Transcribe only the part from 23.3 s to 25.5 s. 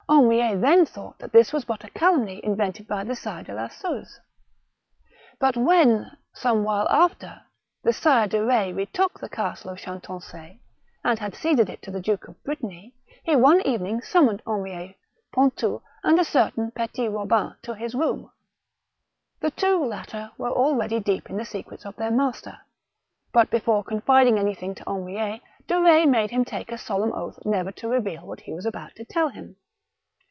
But before confiding anything to Henriet,